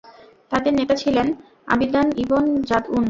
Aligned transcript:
তাদের 0.51 0.73
নেতা 0.79 0.95
ছিলেন 0.95 1.27
আবীদান 1.67 2.07
ইবন 2.23 2.43
জাদউন। 2.69 2.99